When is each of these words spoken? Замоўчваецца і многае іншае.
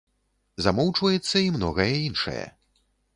Замоўчваецца 0.67 1.37
і 1.47 1.51
многае 1.57 1.87
іншае. 2.09 2.45